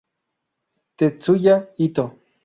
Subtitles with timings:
[0.97, 1.55] Tetsuya
[1.85, 2.05] Ito